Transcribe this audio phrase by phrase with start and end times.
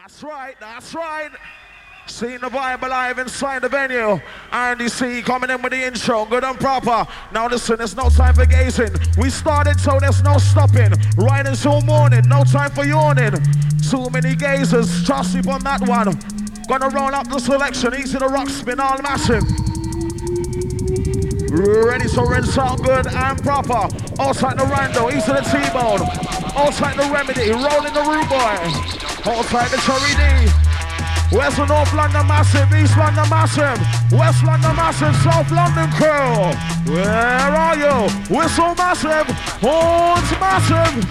[0.00, 1.30] That's right, that's right.
[2.06, 4.20] Seeing the vibe alive inside the venue.
[4.52, 7.04] Andy C coming in with the intro, good and proper.
[7.32, 8.94] Now listen, there's no time for gazing.
[9.18, 10.92] We started, so there's no stopping.
[11.16, 13.32] Right until morning, no time for yawning.
[13.90, 16.16] Too many gazers, trust me on that one.
[16.68, 19.42] Gonna roll up the selection, easy the rock spin, all massive.
[21.50, 23.92] Ready to rinse out good and proper.
[24.22, 26.02] Outside the rando, easy the T-bone.
[26.56, 28.97] Outside the remedy, rolling the rude boy.
[29.28, 31.36] Outside the Cherry D.
[31.36, 33.78] West and North London massive, East London massive,
[34.10, 36.94] West London massive, South London crew.
[36.94, 38.08] Where are you?
[38.34, 39.28] Whistle massive,
[39.60, 41.04] horns massive.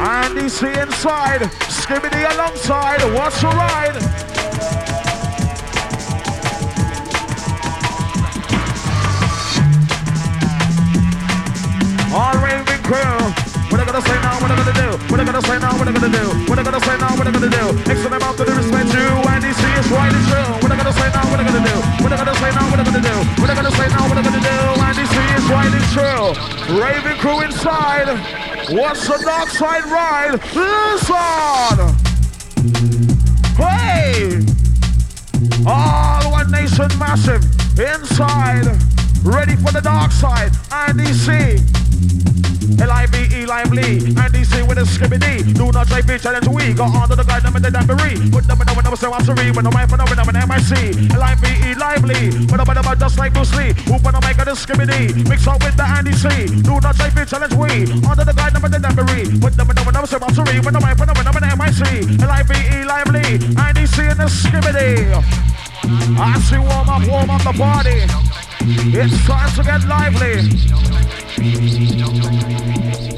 [0.00, 3.96] Andy C inside, Skibadee alongside, what's the ride?
[12.12, 13.37] All raving crew.
[13.78, 14.34] What I gonna say now?
[14.42, 14.88] What I gonna do?
[15.06, 15.78] What I gonna say now?
[15.78, 16.26] What I gonna do?
[16.50, 17.14] What I gonna say now?
[17.14, 17.64] What I gonna do?
[17.86, 19.06] Extend them out to the respect you.
[19.30, 20.50] And he see it's right and true.
[20.58, 21.22] What I gonna say now?
[21.30, 21.78] What I gonna do?
[22.02, 22.66] What I gonna say now?
[22.74, 23.14] What I gonna do?
[23.38, 24.02] What I gonna say now?
[24.10, 24.58] What I gonna do?
[24.82, 26.26] And he see it's right and true.
[26.74, 28.18] Raven crew inside.
[28.74, 30.42] What's the dark side ride?
[30.58, 31.78] Listen.
[33.54, 34.42] Hey.
[35.70, 37.46] All one nation massive
[37.78, 38.74] inside.
[39.22, 40.50] Ready for the dark side.
[40.74, 41.62] And see.
[42.76, 44.12] L-I-V-E, lively.
[44.20, 45.54] Andy C with a Skibadee.
[45.56, 46.74] Do not try to challenge we.
[46.74, 48.18] Go on to the guide them in the dambery.
[48.30, 49.50] Put them in the window, so I'm sorry.
[49.50, 51.12] When the mic, when I'm in MIC.
[51.14, 52.46] L-I-V-E, lively.
[52.46, 53.72] But I'm about just like Bruce Lee.
[53.88, 55.28] Who put the mic on the Skibadee.
[55.28, 56.28] Mix up with the Andy C.
[56.62, 57.88] Do not try to challenge we.
[58.04, 59.24] On to the guide them in the dambery.
[59.40, 60.60] Put them in the window, so I'm sorry.
[60.60, 62.20] When the mic, when I'm in MIC.
[62.20, 63.24] L-I-V-E, lively.
[63.56, 65.16] Andy C in the Skibadee.
[66.20, 68.27] I see warm up, warm up the body.
[68.60, 70.42] It's time to get lively.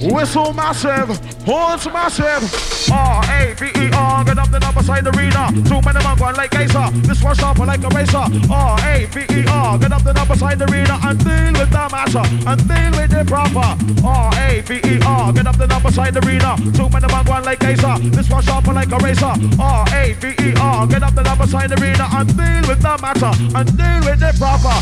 [0.02, 1.08] Whistle massive,
[1.44, 2.42] horns massive.
[2.90, 5.46] R A V E R, get up the number side the reader.
[5.68, 6.90] Two men among one like Gazer.
[7.06, 8.24] This one sharper like a racer.
[8.50, 11.70] R A V E R, get up the number side the reader and deal with
[11.70, 13.76] the matter and deal with the proper.
[14.04, 16.56] R A V E R, get up the number side the reader.
[16.72, 17.98] Two men among one like Gazer.
[18.10, 19.32] This one sharper like a racer.
[19.60, 22.80] R A V E R, get up the number side the reader and deal with
[22.80, 24.72] the matter and deal with the proper.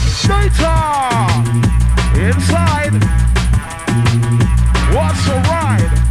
[0.48, 1.28] Data
[2.16, 2.94] inside.
[4.94, 6.07] What's the ride?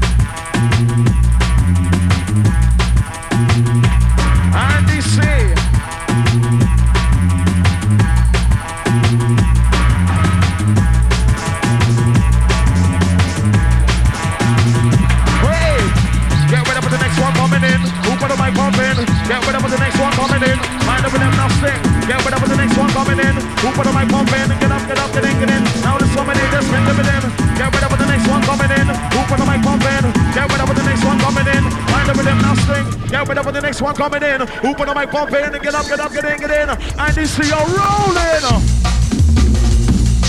[21.57, 23.33] Get ready for the next one coming in.
[23.33, 24.47] Who put the mic pumping?
[24.61, 25.63] Get up, get up, get in, get in.
[25.81, 27.23] Now there's so many just with them.
[27.57, 28.85] Get ready for the next one coming in.
[28.85, 30.05] Who put the mic pumping?
[30.37, 31.63] Get ready for the next one coming in.
[31.89, 32.85] Mind with them nothing.
[33.09, 34.45] Get ready for the next one coming in.
[34.61, 35.49] Who put the mic pumping?
[35.57, 36.69] Get up, get up, get in, get in.
[36.69, 38.45] And this see you rolling.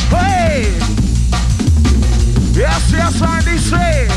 [0.08, 0.72] Hey!
[2.56, 4.08] Yes, yes, Andy say.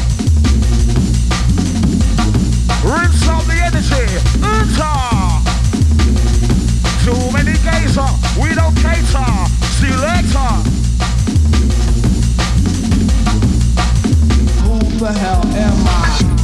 [2.87, 4.07] Rinse out the energy.
[4.39, 5.40] Enter.
[7.11, 7.99] Too many gazer.
[7.99, 9.25] Uh, we don't cater.
[9.75, 10.49] See you later.
[14.63, 16.40] Who the hell am I?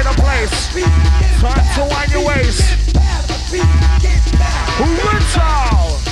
[0.00, 0.68] Inside the place.
[1.40, 2.62] Time to wind your waist.
[4.80, 6.09] Rinse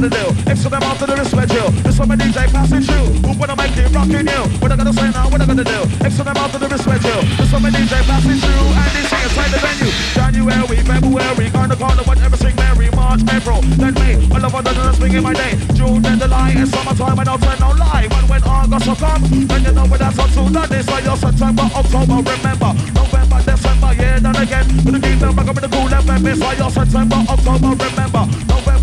[0.00, 0.08] gonna?
[0.08, 0.50] What they gonna do?
[0.50, 1.66] Extra them after the respect you.
[1.82, 3.06] This one my DJ passing through.
[3.26, 4.42] Who wanna make it rocking you?
[4.62, 5.26] What they gonna say now?
[5.28, 5.80] What they gonna do?
[6.06, 7.18] Extra them after the respect you.
[7.34, 8.66] This one my DJ passing through.
[8.78, 9.92] Andy C inside the venue.
[10.14, 14.14] January, February, we gonna corner, what everything Mary, March, April, then May.
[14.30, 15.58] All of a sudden, swing in my day.
[15.74, 18.06] June, then July, and summertime, and I'll tell no lie.
[18.08, 20.42] But when August will come, then you know what that's up to.
[20.54, 22.70] That is why you're September, October, remember.
[22.94, 24.66] November, December, yeah, then again.
[24.84, 26.26] Gonna keep them back up in the Kool FM.
[26.26, 28.22] It's why you're September, October, remember.
[28.46, 28.77] November,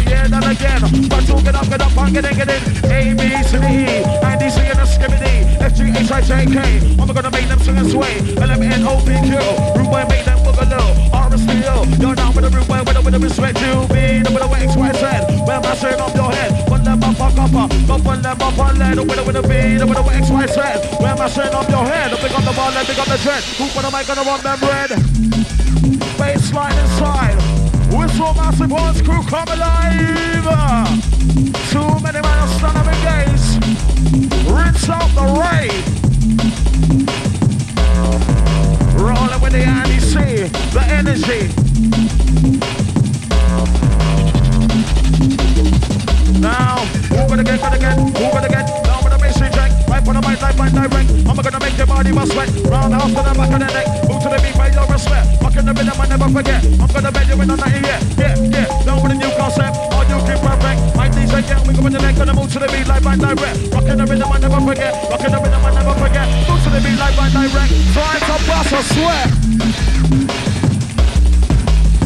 [0.00, 0.80] Yeah, then again.
[1.08, 2.62] But you get up, get up, and get in, get in.
[2.90, 5.60] A, B, C, D, E, and D, C, and the Skibadee.
[5.60, 6.58] F, G, H, I, J, K.
[7.00, 8.20] I'm gonna make them sing and sway.
[8.36, 9.38] L, M, N, O, P, Q.
[9.76, 11.12] Rude boy, make them boogaloo.
[11.12, 11.84] R, S, T, O.
[12.00, 13.74] You're down with the rude boy, with the, with the respect you.
[13.92, 15.04] B, the, with the X, Y, Z.
[15.46, 16.50] Where am I showing off your head?
[16.68, 18.98] Put them up, fuck up, go put them up on lead.
[18.98, 20.58] With the, with the B, the, with the X, Y, Z.
[21.02, 22.10] Where am I showing off your head?
[22.18, 23.42] Pick up the ball and pick up the dread.
[23.58, 24.90] Who put mic on the one, them red?
[26.18, 27.61] Baseline inside.
[27.92, 30.94] Whistle massive horns crew come alive.
[31.70, 33.58] Too many men are stand up and gaze.
[34.48, 35.82] Rinse out the rain.
[38.96, 40.14] Rolling with the Andy C,
[40.72, 41.52] the energy.
[46.40, 48.66] Now, move it again, move it again, move it again.
[48.84, 49.38] Now with the bass
[50.02, 51.10] reject, right for the life, right direct.
[51.28, 52.48] I'm gonna make your body must sweat.
[52.66, 55.42] Roundhouse to the back of the neck, move to the beat, pay your respect.
[55.42, 56.64] Fuck in the rhythm, I never forget.
[56.80, 58.84] I'm gonna bend you in the night, yeah, yeah, yeah.
[58.86, 60.96] Now with a new concept, all you keep perfect.
[60.96, 63.18] My DJ, yeah, we go with the neck, gonna move to the beat, life, right
[63.18, 63.72] direct.
[63.72, 64.92] Rock in the rhythm, I never forget.
[65.10, 66.26] Rock in the rhythm, I never forget.
[66.48, 67.70] Move to the beat, life, right direct.
[67.94, 69.30] Try to bust a sweat.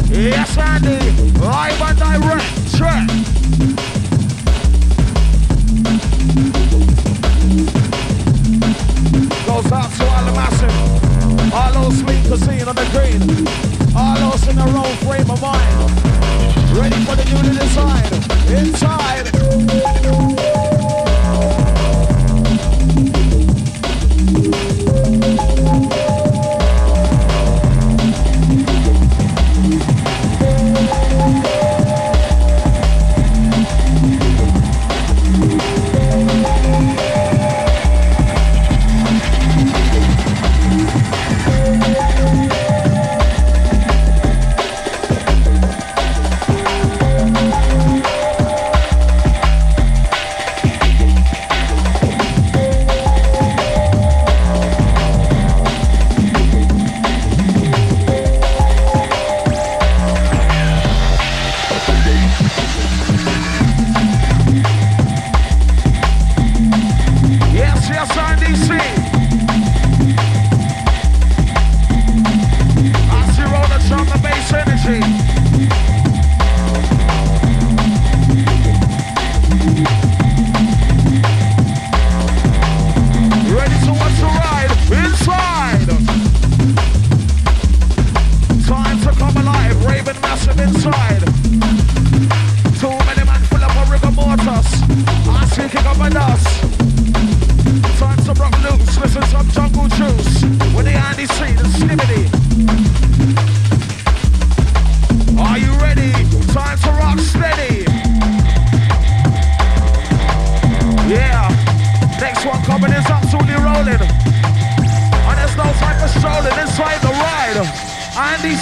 [0.09, 0.97] Yes, Andy,
[1.39, 2.45] live and direct,
[2.75, 3.07] track.
[9.57, 14.47] Goes out to all the massive, all those sleep casino on the green, all those
[14.47, 18.13] in their wrong frame of mind, ready for the new decide,
[18.51, 20.36] inside.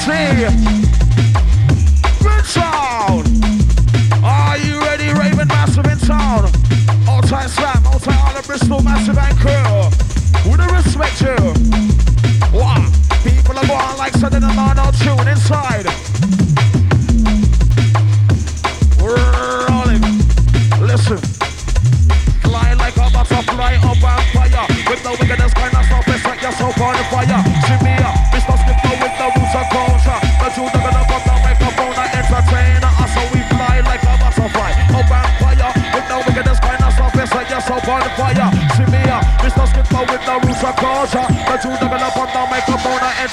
[0.07, 0.84] Andy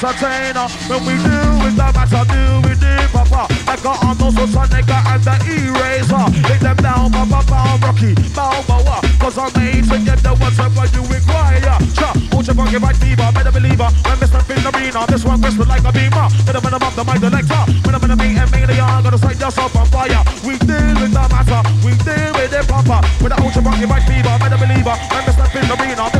[0.02, 0.66] entertainer.
[0.90, 3.47] When we do with the matter, do we do, papa?
[3.66, 6.26] Like a Arnold Schwarzenegger and the eraser.
[6.50, 10.87] Hit them down, papa, bow, Rocky, bow, bow, Cause I'm made to get the whatever
[10.90, 11.78] you require.
[11.94, 13.88] Cha, won't you forget fever, better believer.
[14.02, 14.42] When Mr.
[14.42, 16.26] Fin Arena, this one whistle like a beamer.
[16.42, 17.62] When I'm in the the mic selector.
[17.87, 20.23] When I'm in the meet and the yarn, gonna set yourself on fire.
[20.42, 22.99] We deal with the matter, we deal eh, with it proper.
[23.23, 24.99] With the ultra funky white fever, better believer.
[25.14, 25.47] When Mr.
[25.54, 26.11] Fin Arena,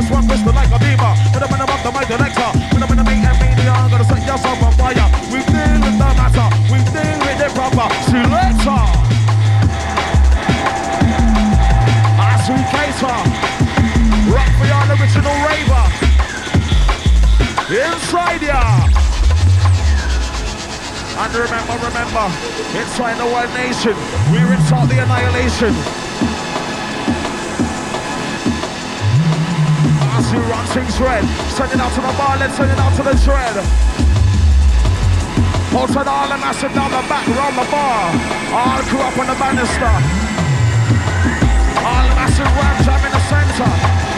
[21.23, 22.27] And remember, remember,
[22.75, 23.95] inside the one nation,
[24.27, 25.71] we're inside the annihilation.
[30.19, 31.23] As we run things red,
[31.55, 33.13] sending out to the bar, let's send it out to the.
[35.73, 38.11] Outside all the massive down the back, round the bar.
[38.51, 39.93] All crew up on the banister.
[41.87, 44.12] All massive ram jam in the center.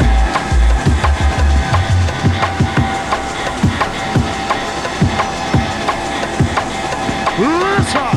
[7.37, 8.15] Listen.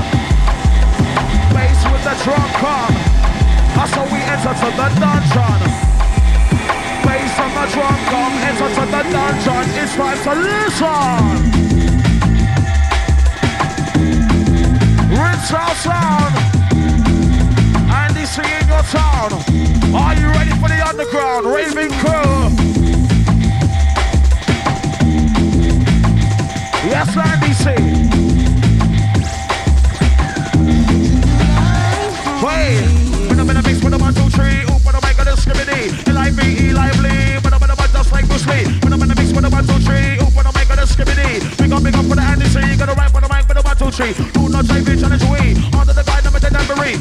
[1.51, 2.95] Bass with the drum come.
[3.75, 5.59] That's how we enter to the dungeon.
[7.03, 9.67] Bass on the drum come, enter to the dungeon.
[9.75, 11.59] It's time to listen.
[15.11, 16.35] Rinse our sound.
[17.91, 19.33] Andy C in your town.
[19.99, 21.45] Are you ready for the underground?
[21.45, 22.55] Raving crew.
[26.87, 28.18] Yes, Andy C.
[35.49, 36.09] discriminate.
[36.09, 38.65] L-I-V-E, lively, when I'm in a one, just like Bruce Lee.
[38.85, 40.77] When I'm in a mix with a one, two, three, oop, when I make a
[40.77, 41.43] discriminate.
[41.57, 43.77] Big up, big up for the Andy C, gonna rap the mic with a one,
[43.77, 44.13] two, three.
[44.37, 45.57] Do not say bitch, challenge we.
[45.73, 46.51] Under the guide, I'm at the.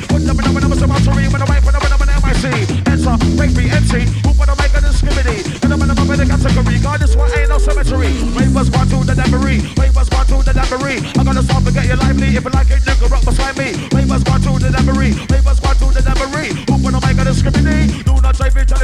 [0.07, 1.29] Put them in a minute, I'm a tureen.
[1.31, 2.45] When I rap, when I'm in a MIC.
[2.87, 5.45] Enter, break me, empty, oop, when I make a discriminate.
[5.61, 8.15] When I'm in a in the category, God, this one ain't no cemetery.
[8.31, 11.03] Ravers one to the tambourine, ravers one to the tambourine.
[11.19, 12.31] I'm gonna stop and get you lively.
[12.31, 13.75] If you like it, you can rock beside me.
[13.91, 16.07] Ravers one to the tambourine, ravers one to the.
[16.47, 17.86] Who put a mic on the discriminate?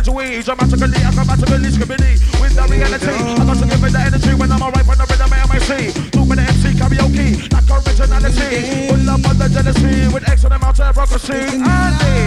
[0.04, 0.44] Do not try to challenge we.
[0.44, 2.20] Dramatically, acrobatically, discriminate.
[2.42, 5.08] With the reality, I got to give it the energy when I'm alright when I'm
[5.08, 6.12] in the MIC.
[6.12, 8.90] Two minute MC karaoke, like originality.
[8.90, 11.34] Full up on the jealousy with excellent amount of hypocrisy.
[11.34, 12.20] Andy,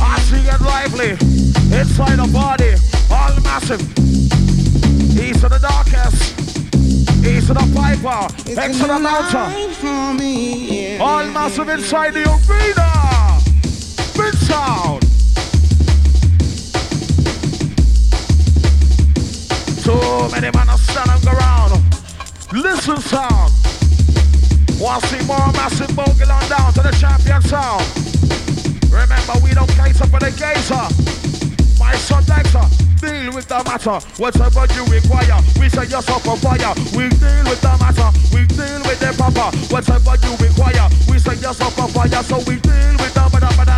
[0.00, 1.10] I see it lively.
[1.70, 2.74] Inside the body,
[3.10, 3.82] all massive.
[5.18, 6.34] East of the darkest.
[7.24, 8.26] East of the piper.
[8.26, 9.78] Of the mountain.
[11.00, 12.90] All massive inside the arena.
[14.14, 14.34] Big
[19.82, 21.82] Too many men are standing around.
[22.52, 23.50] Listen sound.
[24.78, 27.82] Want to see more massive bogle on down to the champion sound.
[28.92, 30.86] Remember, we don't cater for the gazer.
[31.80, 32.62] My son Dexter,
[33.02, 33.98] deal with the matter.
[34.22, 36.74] Whatever you require, we set yourself on fire.
[36.94, 38.10] We deal with the matter.
[38.30, 39.50] We deal with the papa.
[39.66, 42.22] Whatever you require, we set yourself on fire.
[42.22, 43.01] So we deal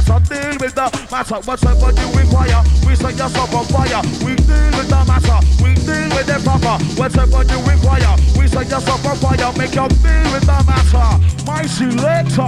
[0.09, 0.25] matter.
[0.27, 1.37] So deal with the matter.
[1.45, 4.03] Whatever you require, we set yourself on fire.
[4.25, 5.39] We deal with the matter.
[5.63, 6.83] We deal with the papa.
[6.97, 9.53] Whatever you require, we set yourself on fire.
[9.59, 11.45] Make your deal with the matter.
[11.47, 12.45] My selector.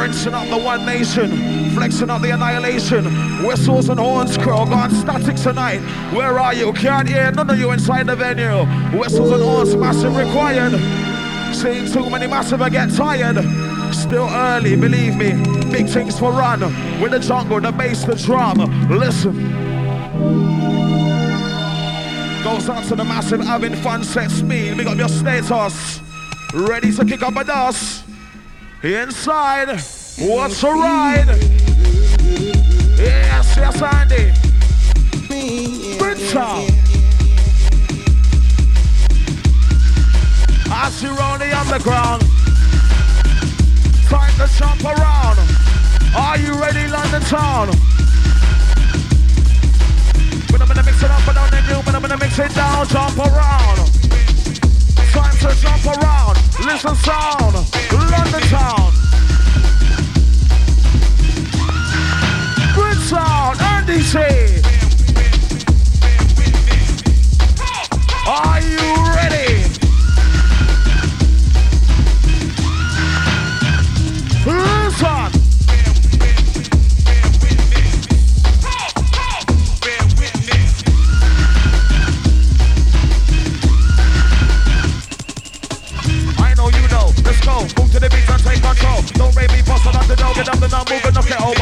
[0.00, 3.04] Rinsing up the one nation, flexing up the annihilation.
[3.44, 5.80] Whistles and horns crow gone static tonight.
[6.14, 6.72] Where are you?
[6.72, 8.64] Can't hear none of you inside the venue.
[8.98, 10.72] Whistles and horns massive required.
[11.54, 13.67] Seeing too many massive, I get tired.
[13.92, 15.32] Still early, believe me.
[15.70, 16.60] Big things for run.
[17.00, 18.58] With the jungle, the bass, the drum.
[18.88, 19.34] Listen.
[22.42, 24.76] Goes out to the massive having fun set speed.
[24.76, 26.00] Big up your status.
[26.54, 28.04] Ready to kick up a dust.
[28.82, 29.68] Inside,
[30.18, 31.26] what's a ride?
[32.96, 34.32] Yes, yes, Andy.
[36.00, 36.74] Winter.
[40.70, 42.37] As you roll the underground.
[44.08, 45.38] Time to jump around.
[46.16, 47.68] Are you ready, London town?
[50.50, 52.88] But I'm gonna mix it up, but I'm gonna, but I'm gonna mix it down,
[52.88, 53.76] jump around.
[55.12, 56.38] Time to jump around.
[56.64, 57.54] Listen sound.
[57.92, 58.92] London town.
[62.74, 63.60] Good sound.
[63.60, 64.18] Andy C.
[68.26, 68.78] Are you
[69.16, 69.47] ready?
[74.46, 75.08] Listen.
[86.38, 87.12] I know you know.
[87.24, 87.62] Let's go.
[87.76, 89.02] Move to the beat and take control.
[89.14, 89.84] Don't rate me, boss.
[89.86, 90.36] I'm not the dog.
[90.36, 91.57] Get up the now, move and knock it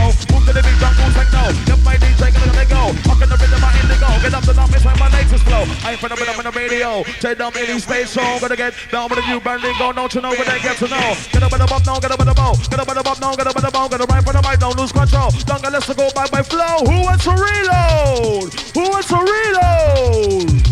[5.84, 7.04] I ain't finna rhythm on the radio.
[7.20, 8.38] Take down any stage show.
[8.40, 9.75] Gonna get down with a new banding.
[9.78, 11.14] Go, don't you know what they get to know.
[11.32, 12.54] Get up in the bump now, get up in the bow.
[12.68, 13.58] Get up in the bump now, get up oh.
[13.58, 13.70] in the.
[13.75, 13.88] Oh.
[13.88, 15.30] Get up right for the mic, don't lose control.
[15.46, 16.84] Don't get let's go by my flow.
[16.84, 18.52] Who wants to reload?
[18.75, 20.66] Who wants to reload?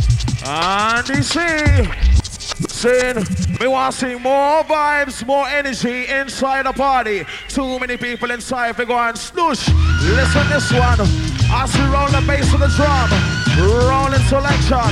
[0.47, 1.41] Andy C.
[2.69, 3.25] Sin,
[3.61, 7.25] we want to see more vibes, more energy inside the party.
[7.49, 9.69] Too many people inside, we go and snoosh.
[10.03, 11.00] Listen this one.
[11.50, 14.90] As we roll the bass of the drum, rolling selection.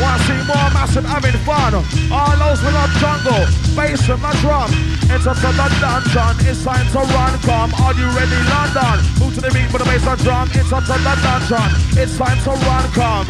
[0.00, 1.74] Want to see more massive having fun.
[2.12, 4.68] All those with up jungle, bass in my drum.
[5.08, 7.38] It's up to the dungeon, it's time to run.
[7.40, 8.96] Come, are you ready, London?
[9.18, 10.50] Move to the beat with the bass and drum.
[10.52, 12.84] It's up to the dungeon, it's time to run.
[12.92, 13.26] Come,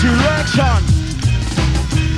[0.00, 1.05] selection.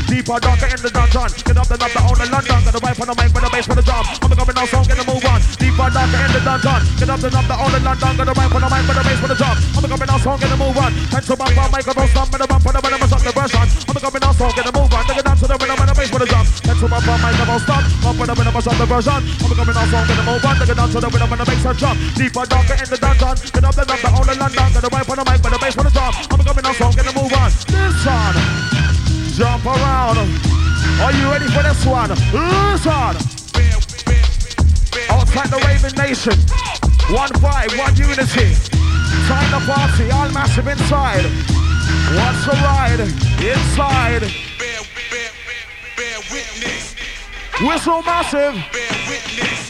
[0.08, 1.28] Deeper, darker in the dungeon.
[1.44, 2.58] Get up and up the own the London.
[2.64, 4.04] Got the right on the mic with the bass for the drum.
[4.24, 5.40] I'm coming now, so I'm gonna move on.
[5.60, 6.80] Deeper, darker in the dungeon.
[6.96, 8.12] Get up and up the own the London.
[8.16, 9.56] Got the right on the mic with the bass for the drum.
[9.76, 10.92] I'm coming now, so I'm gonna move on.
[11.28, 13.66] To bump on microphone, stop with the bump on the rhythm, stop the version.
[13.68, 15.02] I'm coming now, so I'm gonna move on.
[15.04, 16.46] Take it down to the rhythm and the bass for the drum.
[16.48, 17.82] To bump on microphone, stop.
[18.00, 19.20] Bump with the rhythm, stop the version.
[19.28, 20.54] I'm coming now, so I'm gonna move on.
[20.56, 21.96] Take it down to the rhythm and the bass the drum.
[22.16, 23.34] Deeper, darker in the dungeon.
[23.52, 24.68] Get up and up the own the London.
[24.72, 26.12] Got the right on the mic with the bass for the drum.
[26.32, 27.50] I'm coming now, so I'm gonna move on.
[27.68, 28.57] Listen,
[29.38, 30.18] jump around.
[30.98, 32.10] Are you ready for this one?
[32.10, 33.14] Listen!
[35.10, 36.34] Outside the Raven Nation.
[37.14, 38.56] One five, one unity.
[39.28, 41.24] Time the party, all massive inside.
[42.18, 43.00] What's the ride?
[43.40, 44.48] Inside.
[47.60, 48.54] We're so massive.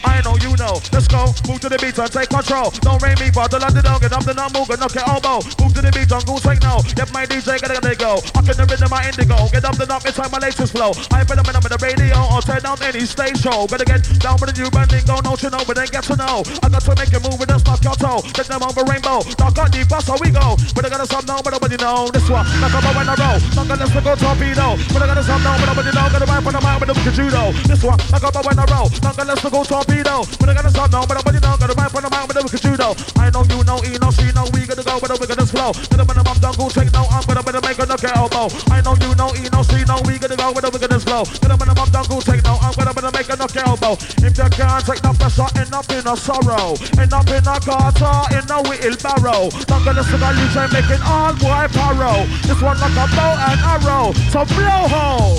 [0.05, 0.77] I know you know.
[0.92, 1.33] Let's go.
[1.48, 2.68] Move to the beat and take control.
[2.85, 4.05] Don't rain me, but the London dog.
[4.05, 5.40] Get up the number, move, knock your elbow.
[5.57, 6.85] Move to the beat, don't go take no.
[6.92, 8.20] Get my DJ, gotta gotta go.
[8.37, 9.40] I can the rhythm, my indigo.
[9.48, 10.92] Get up the knock, it's like my latest flow.
[11.16, 13.64] I put them in the radio or turn down any stage show.
[13.64, 16.16] Better get down with the new banding, go, don't you know, but then get to
[16.20, 16.44] know.
[16.61, 18.20] I got to make a move with a knock your toe.
[18.37, 19.24] Take them over rainbow.
[19.40, 20.61] Knock on deep, that's how we go.
[20.77, 22.12] But I gotta stop now, but nobody know.
[22.12, 23.40] This one, knock up when I roll.
[23.57, 24.77] Knock on let's go torpedo.
[24.92, 26.05] But I gotta stop now, but nobody know.
[26.12, 27.57] Gotta ride for the mind with the judo.
[27.64, 28.88] This one, knock up when I roll.
[29.02, 30.24] Knock on let's go torpedo.
[30.40, 31.54] But I gotta stop now, but nobody know.
[31.58, 32.96] Gotta ride for the mind with the judo.
[33.18, 35.70] I know you know, he know, she know, we gotta go, but we gotta slow.
[35.90, 38.48] Gotta when I'm done, go take no, I'm gonna better make a knock your elbow.
[38.72, 41.22] I know you know, he know, she know, we gotta go, but we gotta slow.
[41.38, 43.94] Gotta when I'm done, go take no, I'm gonna better make a knock your elbow.
[44.22, 46.74] If you can't take no pressure, end up in a sorrow.
[46.98, 49.52] End up in a gutter, in a wheelbarrow.
[49.70, 52.26] Not gonna a leash and making all boy paro.
[52.42, 54.12] This one like a bow and arrow.
[54.32, 55.38] So blow hole.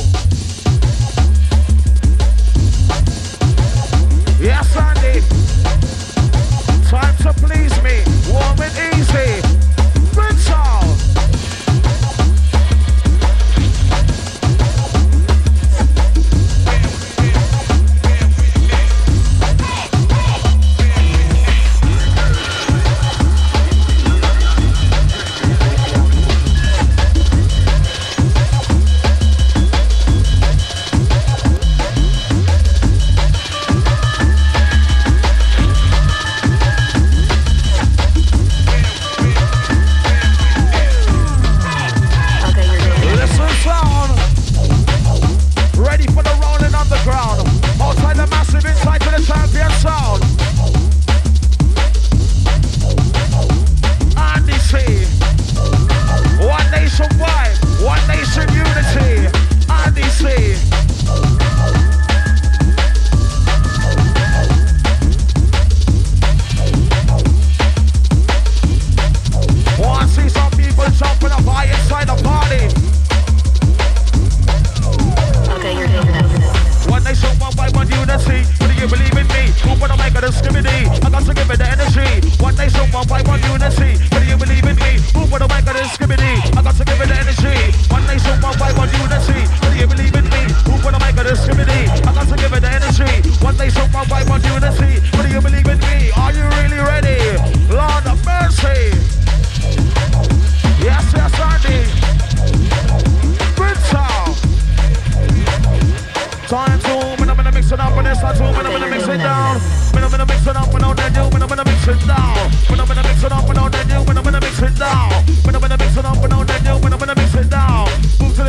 [112.10, 112.50] now.
[112.69, 115.10] When I'm gonna mix it up, when I'm gonna when I'm gonna mix it now.
[115.45, 117.86] When I'm gonna mix it up, when I'm gonna when I'm gonna mix it now.
[118.19, 118.41] Move I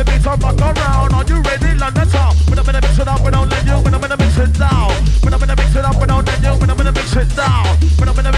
[2.57, 4.01] When I mix it up, when I'm gonna when I.
[4.01, 7.67] When I mix it up, when I when I mix it now.
[7.99, 8.31] When I'm gonna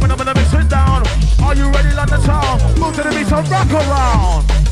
[0.00, 1.02] when I when I mix it down.
[1.42, 2.58] Are you ready, London town?
[2.80, 4.65] Move to the beat, I'm around.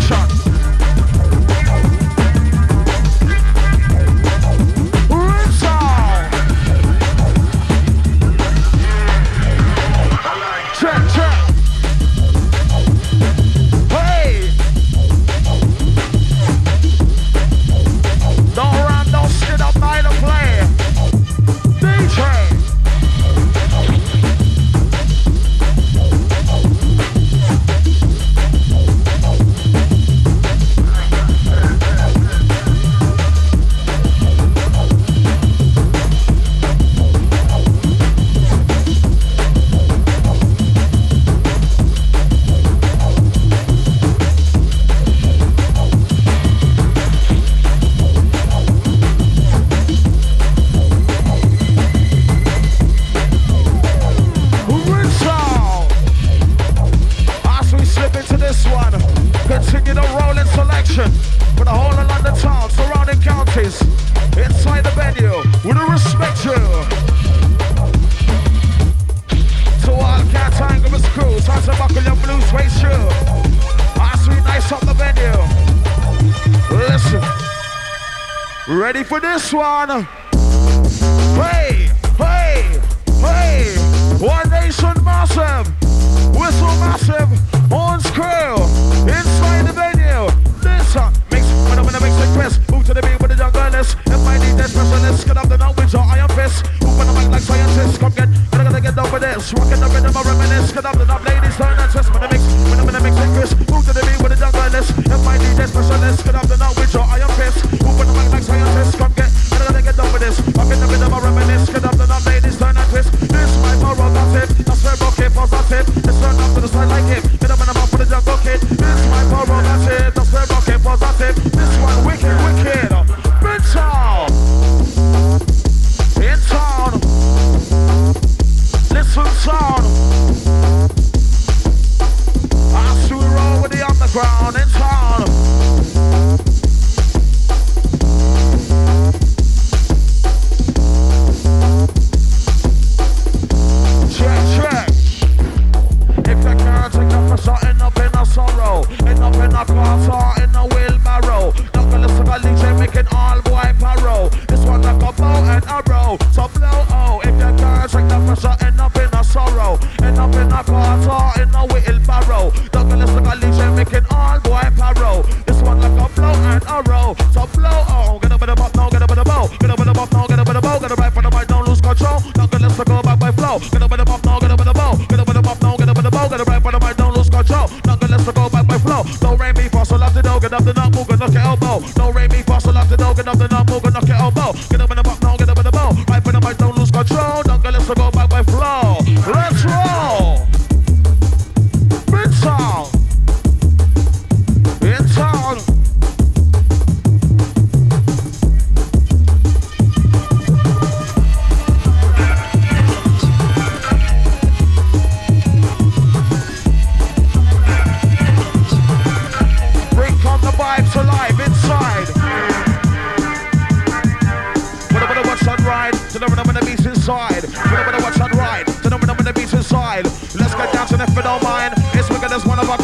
[0.00, 0.57] sharks.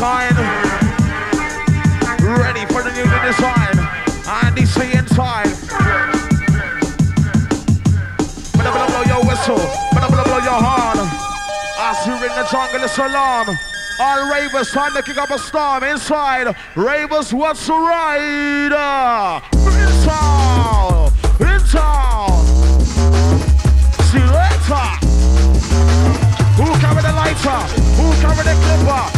[0.04, 0.36] Kind.
[2.20, 3.76] Ready for the new design.
[4.44, 5.48] Andy C inside.
[8.52, 9.56] But I'm blow your whistle.
[9.94, 10.98] But I'm blow your horn.
[11.78, 13.48] As you in the jungle, it's alarm.
[13.98, 16.54] All ravers, time to kick up a storm inside.
[16.76, 18.74] Ravers, what's the ride?
[19.54, 22.44] In town, in town.
[24.12, 24.86] Selector.
[26.60, 27.60] Who carry the lighter?
[27.96, 29.13] Who carry the clipper?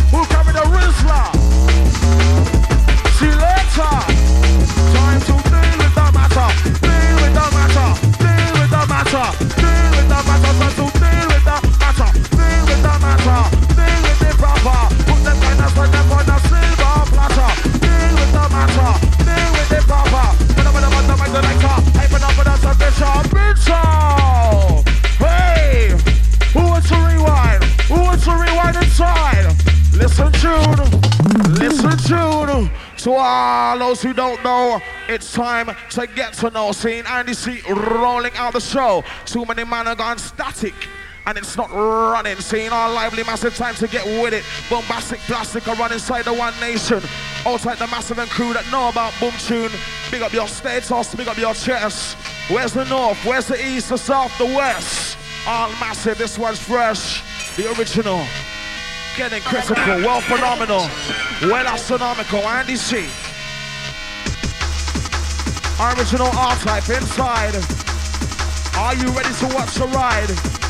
[30.17, 31.55] Listen tune.
[31.59, 32.56] Listen tune.
[33.07, 36.73] To all those who don't know, it's time to get to know.
[36.73, 39.05] Seeing Andy C rolling out the show.
[39.25, 40.75] Too many men are gone static.
[41.25, 42.35] And it's not running.
[42.41, 44.43] Seeing our lively massive time to get with it.
[44.69, 47.01] Bombastic plastic are run inside the one nation.
[47.47, 49.71] Outside the massive and crew that know about boom tune.
[50.11, 52.17] Big up your status, big up your chest.
[52.51, 53.25] Where's the north?
[53.25, 55.17] Where's the east, the south, the west?
[55.47, 57.23] All massive, this one's fresh.
[57.55, 58.27] The original.
[59.17, 60.91] Getting critical, well phenomenal,
[61.51, 63.09] well astronomical, Andy C.
[65.81, 67.57] Original R-Type inside.
[68.77, 70.66] Are you ready to watch the ride?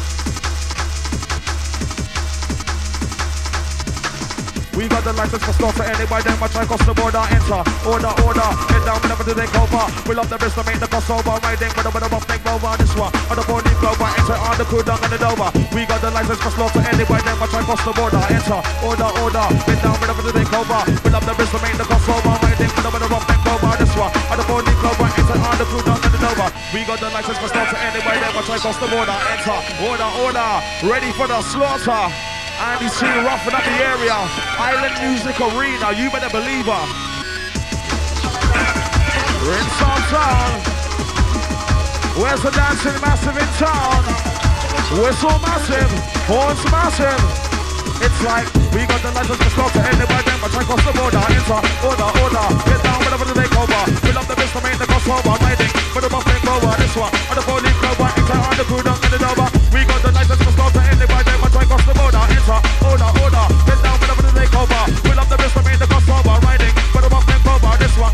[4.77, 7.65] We got the license for slaughter anybody them I try cross the border enter.
[7.89, 9.89] Order, order, get down whenever they take over.
[10.05, 12.45] We love the best to make the crossover Riding with a bit of a fake
[12.45, 12.77] over.
[12.77, 15.49] This one On the body clover, enter on the crew down in the dover.
[15.73, 18.21] We got the license for slaughter anybody them I try cross the border.
[18.21, 18.61] Enter.
[18.85, 20.81] Order, order, get down whenever they take over.
[20.93, 23.49] We love the best to make the crossover Riding with a bit of a fake
[23.49, 23.73] over.
[23.81, 26.49] This one On the body clover, enter on the crew down in the dover.
[26.77, 29.17] We got the license for slaughter anybody them I try cross the border.
[29.41, 29.57] Enter.
[29.89, 30.49] Order, order,
[30.85, 34.17] ready for the slaughter and he's seen roughing up the area.
[34.57, 36.85] Island Music Arena, you better believe her.
[39.45, 40.51] We're in South Town.
[42.17, 44.01] Where's the dancing massive in town?
[45.05, 45.91] Whistle massive,
[46.25, 47.21] horns massive.
[48.01, 50.93] It's like we got the license to stop to anybody them, but try cross the
[50.97, 53.83] border, enter, order, order, get down whenever they take over.
[54.01, 56.73] We love the best to make the crossover, riding for the buffet over.
[56.81, 59.49] This one, on the police cover, enter on the crew down in the dover.
[59.73, 61.36] We got the license to stop to anybody
[61.67, 64.83] the border, enter, order, order, get down whenever they take over.
[65.03, 65.87] We love the the
[66.47, 67.11] riding the
[67.43, 67.77] cover.
[67.79, 68.13] This one,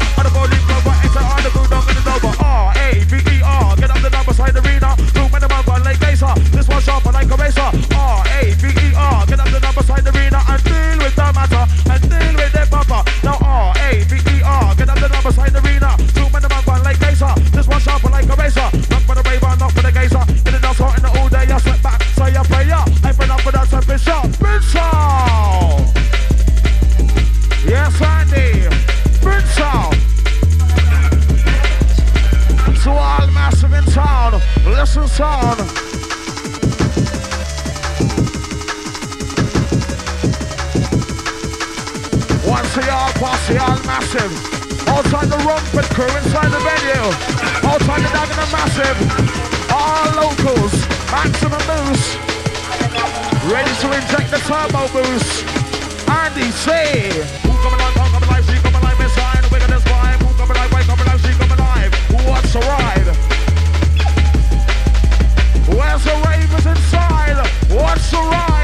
[35.12, 35.61] sound.
[42.72, 44.33] The all posse, all massive.
[44.88, 47.05] Outside the Romford crew, inside the venue.
[47.68, 48.98] Outside the Dagenham Massive.
[49.68, 50.72] All locals,
[51.12, 52.16] maximum boost.
[53.53, 55.44] Ready to inject the turbo boost.
[56.09, 56.72] Andy C.
[57.44, 59.44] Who coming on, come coming live, she coming live inside.
[59.53, 60.22] We're gonna vibe.
[60.25, 61.92] Who coming live, why coming live, she coming live.
[62.25, 63.02] What's the ride?
[65.92, 67.46] Where's the ravers inside?
[67.68, 68.62] What's the ride?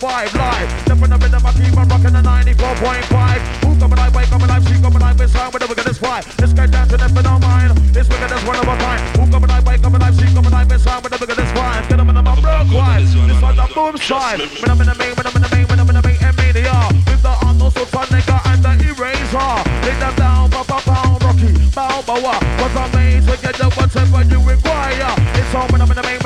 [0.00, 0.88] Survive live.
[0.88, 3.64] Never number them a keep on rocking the 94.5.
[3.64, 6.24] Who come alive, wake come alive, she come alive, inside with the wickedest fight.
[6.40, 7.76] This guy dancing if don't mind.
[7.92, 9.00] This wicked is one of a kind.
[9.16, 11.88] Who come alive, wake come alive, she come alive, inside with the wickedest fight.
[11.88, 13.04] Get them in the broke wide.
[13.04, 14.40] This one's a boom side.
[14.40, 16.18] When I'm in the main, when I'm in the main, when I'm in the main,
[16.24, 16.76] and mania.
[17.04, 19.52] With the Arnold Schwarzenegger and the eraser.
[19.84, 22.00] Lay them down, pa pa pa, Rocky, bow.
[22.00, 25.12] Cause I'm made to get the whatever you require.
[25.36, 26.19] It's I'm in the main, when I'm in the main,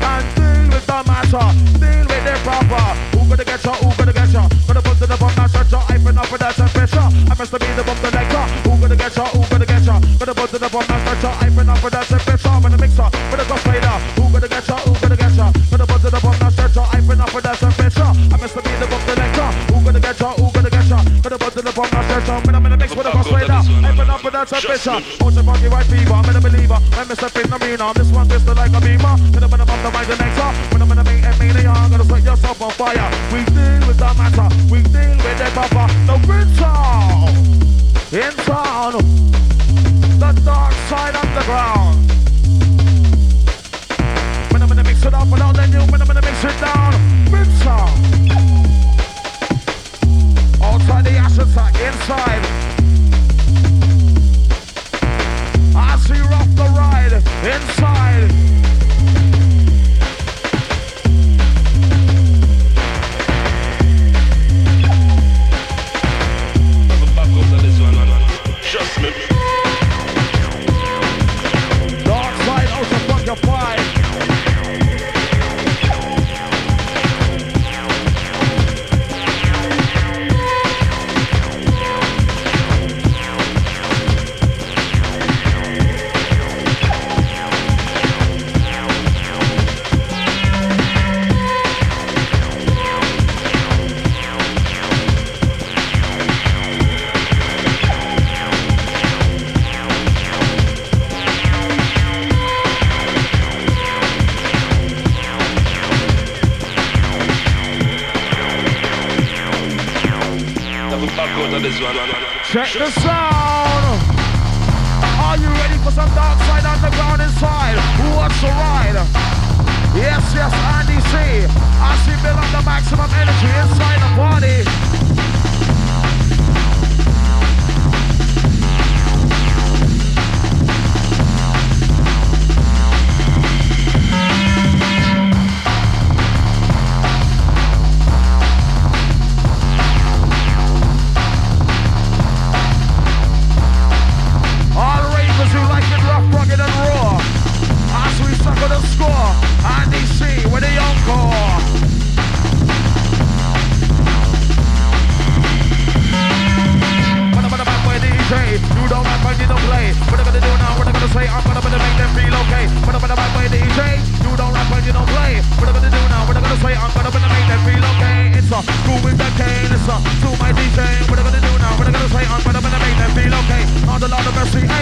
[0.00, 1.46] And deal with the matter,
[1.80, 2.86] deal with the proper.
[3.14, 3.72] Who gonna get ya?
[3.80, 4.42] Who gonna get ya?
[4.66, 5.80] Gonna put to the bomb, shut ya.
[5.88, 7.08] I been up for that temperature.
[7.30, 8.44] I must be the bomb selector.
[8.64, 9.24] Who gonna get ya?
[9.30, 10.00] Who gonna get ya?
[10.18, 11.30] Gonna put to the bomb, shut ya.
[11.40, 12.56] I been up for that temperature.
[12.60, 13.96] When the mixer, with the ghost fader.
[14.18, 14.76] Who gonna get ya?
[14.84, 15.46] Who gonna get ya?
[15.70, 16.82] Gonna put to the bomb, shut ya.
[16.90, 18.10] I been up for that temperature.
[18.10, 19.48] I must be the bomb selector.
[19.70, 20.28] Who gonna get ya?
[20.34, 20.98] Who gonna get ya?
[21.22, 22.40] Gonna put to the bomb, not shut ya.
[22.44, 23.60] When I'm in the mix with the ghost fader.
[24.00, 24.98] Been up for that temperature.
[25.22, 26.14] Ocean funky white fever.
[26.14, 26.78] I'm in a believer.
[26.96, 27.28] When Mr.
[27.30, 27.48] Fit
[27.80, 27.94] arena.
[27.94, 29.14] This one twisted like a beamer.
[29.34, 30.69] In the bomb, the mic the next When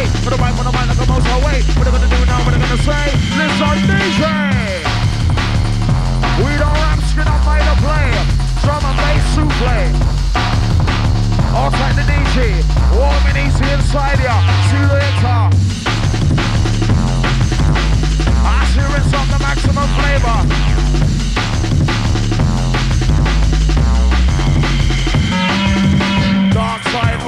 [0.08, 0.24] hey.
[0.24, 1.62] What the right, what the right, like a mouse away.
[1.76, 2.44] What I'm gonna do now?
[2.44, 3.04] What I'm gonna say?
[3.36, 4.24] Listen, DJ.
[6.44, 8.10] We don't rap, skin up, by the play.
[8.62, 10.18] Drum and bass souffle.
[11.56, 12.62] Outside the DJ,
[12.94, 14.36] warm and easy inside ya.
[14.68, 15.38] See you later.
[18.44, 20.97] I see rinse off the maximum flavor.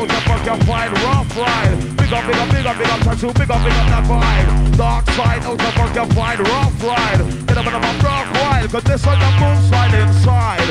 [0.00, 1.76] Out the fuck your fight, rough ride.
[1.96, 4.76] Big up, big up, big up, big up, tattoo, big up, big up that vibe.
[4.76, 7.20] Dark side, out the fuck your fight, rough ride.
[7.46, 10.70] Get up in the rough ride, cause this on the moon side inside.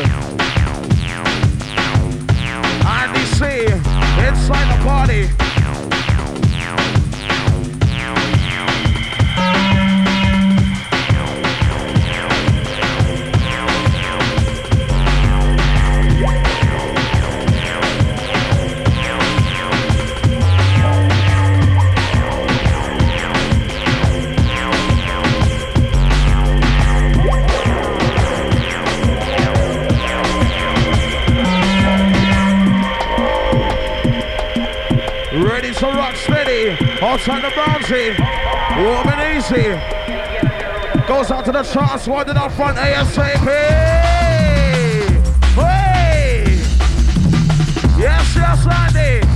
[2.90, 3.46] Andy C
[4.26, 5.49] inside the party.
[37.26, 38.18] Shouts the bouncy,
[38.82, 39.76] Warm and easy.
[41.06, 43.36] Goes out to the charts, one in our front ASAP.
[45.54, 46.46] Hey!
[48.00, 49.28] Yes, yes, Andy.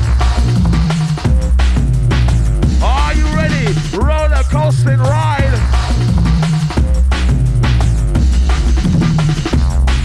[2.81, 3.67] Are you ready?
[3.97, 5.59] Roller coasting ride.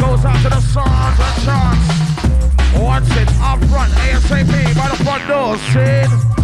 [0.01, 1.87] Goes out to the Sarge, a chance.
[2.77, 5.57] Wants it up front ASAP by the front door.
[5.73, 6.38] Sid.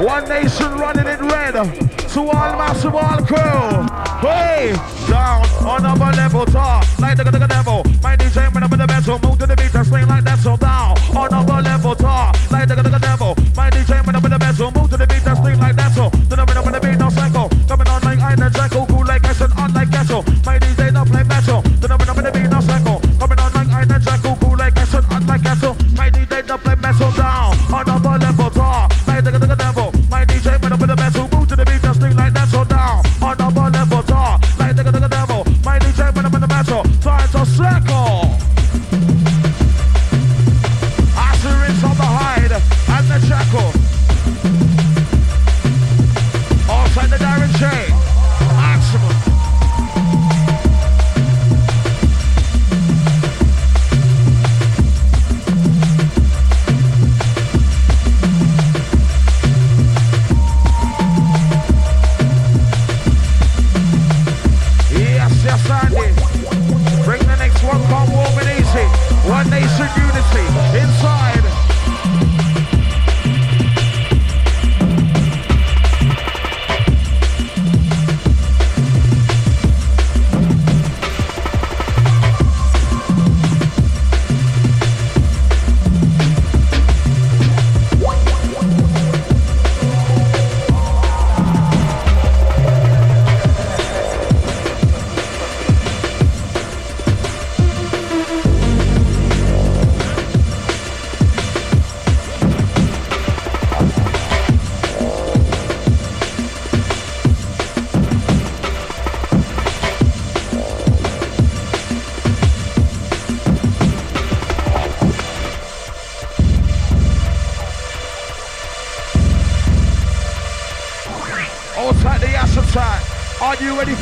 [0.00, 1.54] One nation running in red.
[1.54, 4.26] To all massive, all crew.
[4.28, 4.74] Hey,
[5.08, 6.84] down on another level, top.
[6.98, 7.84] Like the devil.
[8.02, 9.20] My DJ, man, I'm in the metal.
[9.20, 10.56] Move to the beat, I swing like that, so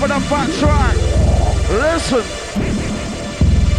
[0.03, 0.97] for the fat track.
[1.71, 2.25] Listen.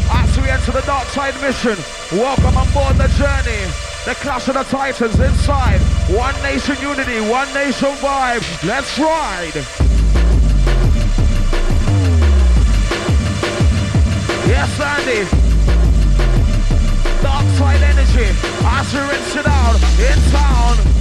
[0.10, 1.76] As we enter the dark side mission,
[2.14, 3.60] welcome aboard the journey.
[4.06, 5.82] The Clash of the Titans inside.
[6.16, 8.46] One Nation Unity, One Nation Vibe.
[8.64, 9.56] Let's ride.
[14.48, 15.28] Yes, Andy.
[17.22, 18.30] Dark side energy.
[18.64, 20.93] As we rinse it out in town.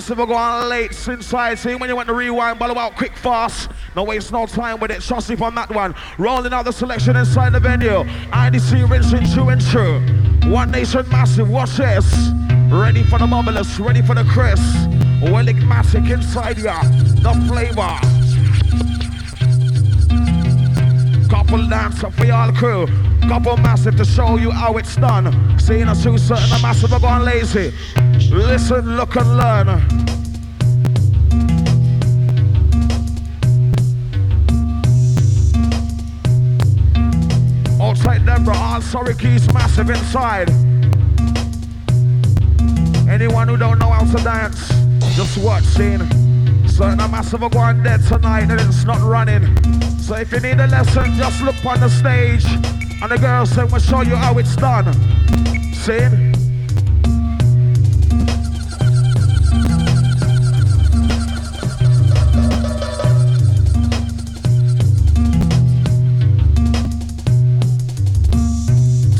[0.00, 1.58] Massive go on late inside.
[1.58, 3.70] See when you want to rewind, ball out quick, fast.
[3.94, 5.02] No waste no time with it.
[5.02, 5.94] Trust me on that one.
[6.16, 8.04] Rolling out the selection inside the venue.
[8.32, 10.00] IDC rinsing true and true.
[10.50, 11.50] One Nation massive.
[11.50, 12.30] Watch this.
[12.70, 13.78] Ready for the marvelous.
[13.78, 14.62] Ready for the crisp.
[15.66, 16.80] Massive inside ya.
[17.24, 17.98] The flavor.
[21.28, 23.09] Couple dancer for y'all crew.
[23.30, 25.56] Couple massive to show you how it's done.
[25.60, 27.72] Seeing us too certain a massive are gone lazy.
[28.28, 29.68] Listen, look and learn.
[37.80, 40.50] Outside Denver, all sorry keys massive inside.
[43.08, 44.70] Anyone who don't know how to dance,
[45.14, 46.00] just watch scene.
[46.66, 49.46] Certain a massive are going dead tonight and it's not running.
[50.00, 52.79] So if you need a lesson, just look on the stage.
[53.02, 54.92] And the girls say we'll show you how it's done.
[55.72, 55.98] See?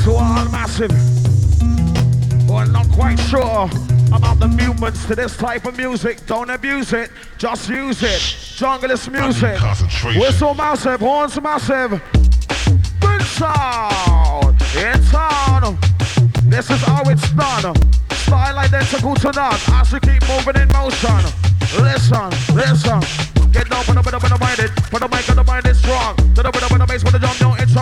[0.03, 0.91] To all massive.
[2.47, 3.67] Well, not quite sure
[4.13, 6.23] about the movements to this type of music.
[6.27, 7.09] Don't abuse it,
[7.39, 8.21] just use it.
[8.61, 9.59] Junglist music.
[10.19, 11.99] Whistle massive, horns massive.
[13.41, 15.75] Sound in town.
[16.45, 17.73] This is how it's done.
[18.11, 21.17] Style identical to none as we keep moving in motion.
[21.81, 23.01] Listen, listen.
[23.51, 24.69] Get down, put up, put up, put up, mind it.
[24.91, 26.15] Put the mic on the mind, it's strong.
[26.35, 27.73] Put up, put up, put the bass, put the drum, no, it's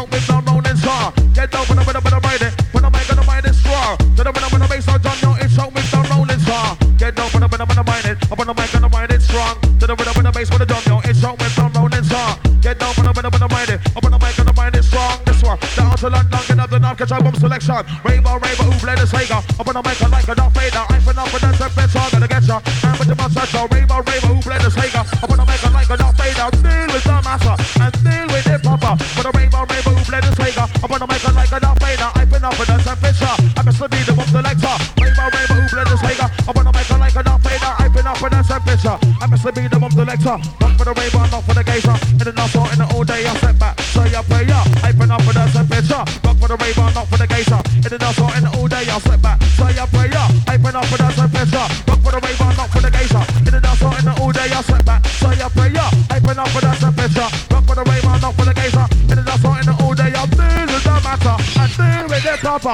[17.00, 17.80] the catch album selection.
[18.04, 19.40] Rainbow, rainbow, ooh, let us Sega.
[19.60, 20.84] Up on the mic, I like a Darth Vader.
[20.90, 22.60] I'm for nothing, that's a best song, gonna get ya.
[22.84, 25.02] And with the mustache, rainbow, rainbow, ooh, let us Sega.
[25.24, 26.48] Up on the mic, I like a Darth Vader.
[26.60, 28.92] Deal with the master and deal with the papa.
[29.16, 30.64] For the rainbow, rainbow, ooh, let us Sega.
[30.84, 32.10] Up on the mic, I like a Darth Vader.
[32.20, 33.36] I'm for nothing, that's a picture.
[33.56, 34.76] I must be the one selector.
[35.00, 36.28] Rainbow, rainbow, ooh, let us Sega.
[36.28, 37.72] Up on the mic, I like a Darth Vader.
[37.80, 38.98] I'm for nothing, that's a picture.
[39.00, 40.36] I must be the one selector.
[40.60, 41.96] Not for the rainbow, not for the gazer.
[42.20, 42.59] In the nostril,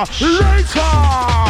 [0.04, 1.45] with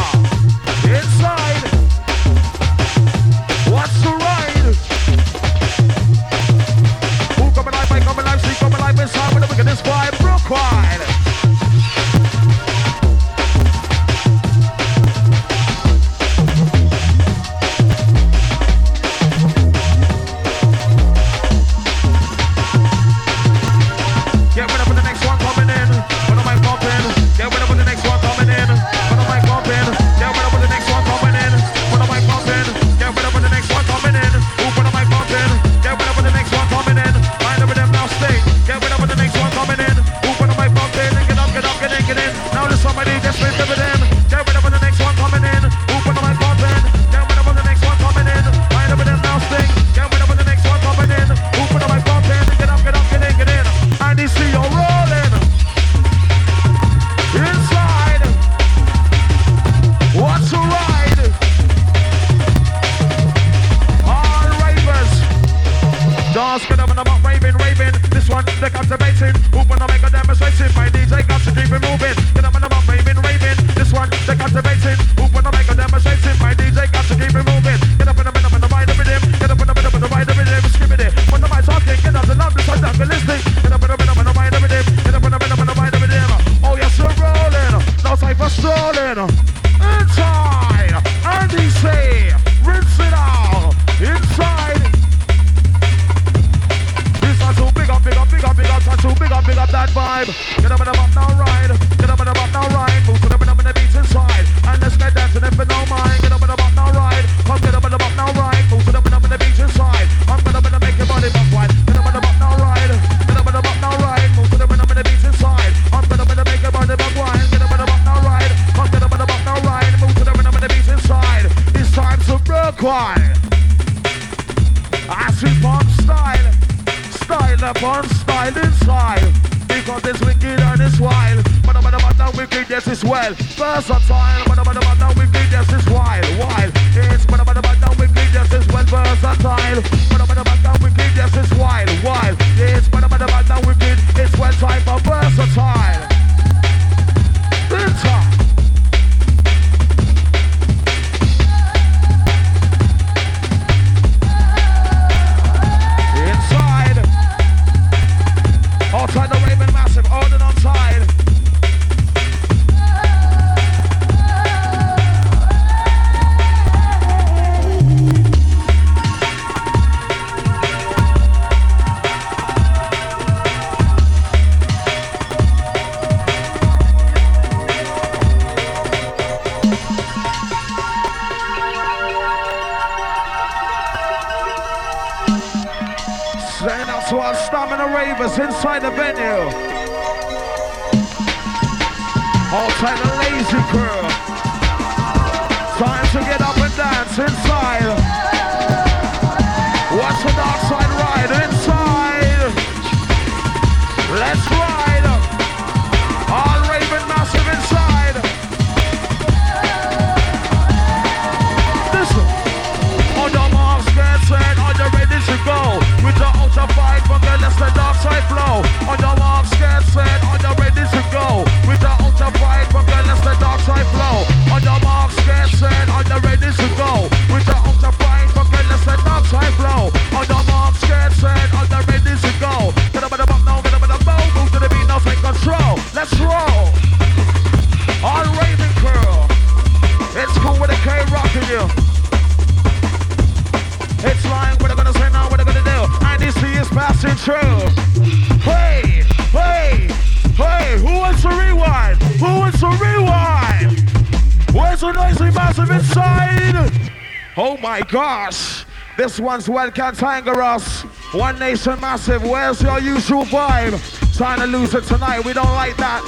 [255.58, 256.92] massive inside.
[257.38, 258.66] Oh my gosh.
[258.98, 260.84] This one's Welcome Tangaros.
[261.18, 262.24] One Nation Massive.
[262.24, 263.76] Where's your usual vibe?
[264.18, 265.24] Trying to lose it tonight.
[265.26, 266.02] We don't like that.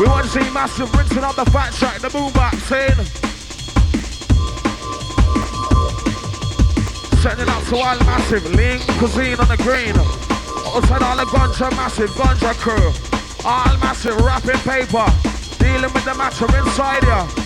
[0.00, 2.94] We want to see Massive rinsing up the fat track, the boom box in.
[7.20, 8.44] Sending out to our Massive.
[8.54, 9.96] Lean cuisine on the green.
[10.74, 12.92] Outside all the Gunja Massive, Gunja crew.
[13.44, 15.06] All Massive, wrapping paper.
[15.62, 17.45] Dealing with the matter inside here.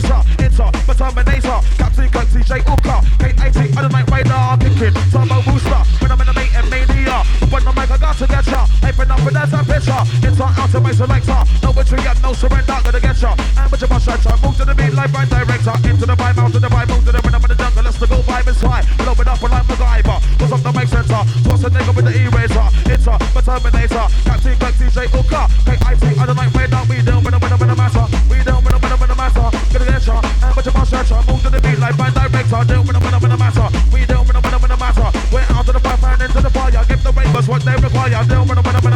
[2.51, 2.59] J.
[2.67, 3.59] Hooker, K.A.T.
[3.79, 7.71] on the Knight Rider, kicking Turbo Booster, when I'm in the meeting mania When the
[7.71, 10.99] mic I got to get ya, apron up and there's a picture Into outer base
[10.99, 14.75] selector, no retreat yet, no surrender, gonna get ya Amateur bus shelter, move to the
[14.75, 17.39] beat like brand director Into the vibe, out to the vibe, move to the rhythm
[17.39, 20.51] of the jungle Let's go vibe is high, blow it up and I'm MacGyver What's
[20.51, 24.59] up the mic center, toss a nigga with the eraser It's a, the Terminator, Captain
[24.59, 25.07] Greg J.
[25.07, 26.03] Hooker, K.I.T.
[26.19, 28.59] on the Knight Rider, we down with the, with the, with the matter We down
[28.59, 31.49] with the, with the, with the matter, gonna get ya Amateur bus shelter, move to
[31.49, 32.20] the beat like brand
[32.61, 33.67] y'all don't win a winner with a matter.
[33.93, 35.09] We don't win a winner with a matter.
[35.33, 36.85] We're out of the fire, and into the fire.
[36.85, 38.23] Give the ravers what they require.
[38.25, 38.91] Don't win a winner with.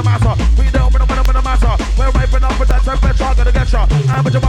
[0.59, 1.01] We don't win.
[1.97, 3.33] We're raping up with that temperature.
[3.35, 3.87] Gonna get ya.
[4.09, 4.41] I'm with your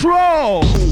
[0.00, 0.87] Let's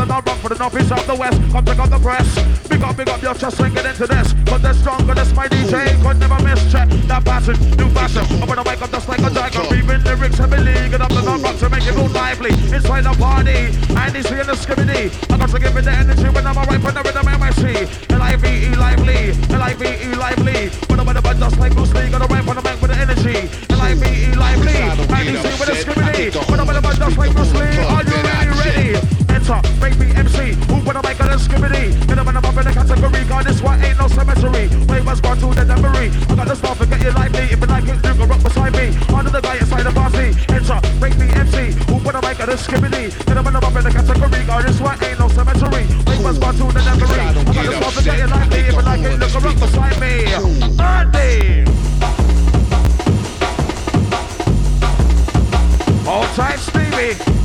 [0.00, 1.36] the north, rock for the north northeast of the west.
[1.52, 2.28] Come pick up the press.
[2.68, 4.32] Big up, big up your chest, swing it into this.
[4.48, 5.92] Cause they're stronger, that's my DJ.
[6.02, 8.24] Could never miss check that passion, new fashion.
[8.40, 9.68] I'm gonna wake up just like a dragon.
[9.68, 10.72] Breathing lyrics heavily.
[10.88, 12.52] Get up the north, rock to make it move lively.
[12.72, 15.12] Inside the party, I need to hear the Skibadee.
[15.32, 17.64] I got to give it the energy when I'm alright for the rhythm MIC.
[18.10, 20.70] L-I-V-E lively, L-I-V-e lively.
[20.88, 23.36] But I'm about just like Bruce Lee, gonna rap on the bank with the energy.
[23.68, 26.32] L-I-V-E lively, I need to hear the Skibadee.
[26.48, 27.79] But I'm about just like Bruce Lee.
[29.50, 30.54] Hunter, baby MC.
[30.70, 31.90] Who when I make a scribbity?
[32.06, 33.24] Then I'm up in the category.
[33.24, 34.70] God, this one ain't no cemetery.
[34.86, 36.06] Wait, what's gone to the memory?
[36.30, 38.72] I got this one, forget your life, If you like it, you can rock beside
[38.78, 38.94] me.
[39.10, 40.38] Under the guy inside the party.
[40.54, 41.74] Enter, baby MC.
[41.90, 43.10] Who when I make a scribbity?
[43.26, 44.44] Then I'm up in the category.
[44.46, 45.82] God, this one ain't no cemetery.
[46.06, 47.18] Wait, what's gone to the memory?
[47.18, 49.98] I got this one, forget your life, If you like it, you can rock beside
[49.98, 50.30] me.
[50.78, 51.66] Andy.
[56.06, 57.39] All time, Stevie.